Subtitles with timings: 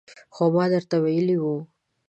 [0.33, 1.55] خو ما درته ویلي وو